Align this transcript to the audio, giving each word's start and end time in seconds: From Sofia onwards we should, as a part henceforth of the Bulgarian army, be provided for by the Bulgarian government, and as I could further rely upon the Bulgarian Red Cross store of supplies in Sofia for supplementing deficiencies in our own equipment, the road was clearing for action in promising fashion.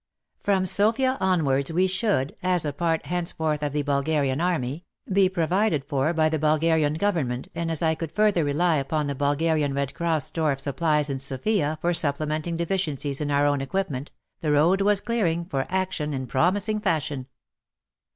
From 0.41 0.65
Sofia 0.65 1.15
onwards 1.19 1.71
we 1.71 1.85
should, 1.85 2.35
as 2.41 2.65
a 2.65 2.73
part 2.73 3.05
henceforth 3.05 3.61
of 3.61 3.71
the 3.71 3.83
Bulgarian 3.83 4.41
army, 4.41 4.83
be 5.07 5.29
provided 5.29 5.85
for 5.85 6.11
by 6.11 6.27
the 6.27 6.39
Bulgarian 6.39 6.95
government, 6.95 7.49
and 7.53 7.69
as 7.69 7.83
I 7.83 7.93
could 7.93 8.11
further 8.11 8.43
rely 8.43 8.77
upon 8.77 9.05
the 9.05 9.13
Bulgarian 9.13 9.75
Red 9.75 9.93
Cross 9.93 10.25
store 10.25 10.51
of 10.53 10.59
supplies 10.59 11.11
in 11.11 11.19
Sofia 11.19 11.77
for 11.81 11.93
supplementing 11.93 12.55
deficiencies 12.55 13.21
in 13.21 13.29
our 13.29 13.45
own 13.45 13.61
equipment, 13.61 14.09
the 14.39 14.51
road 14.51 14.81
was 14.81 15.01
clearing 15.01 15.45
for 15.45 15.67
action 15.69 16.15
in 16.15 16.25
promising 16.25 16.79
fashion. 16.79 17.27